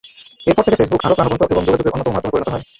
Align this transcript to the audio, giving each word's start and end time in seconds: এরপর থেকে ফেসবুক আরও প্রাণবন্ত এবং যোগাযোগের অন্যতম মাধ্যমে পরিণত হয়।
এরপর 0.47 0.63
থেকে 0.65 0.77
ফেসবুক 0.79 1.01
আরও 1.03 1.17
প্রাণবন্ত 1.17 1.41
এবং 1.45 1.63
যোগাযোগের 1.67 1.93
অন্যতম 1.93 2.13
মাধ্যমে 2.15 2.33
পরিণত 2.33 2.49
হয়। 2.53 2.63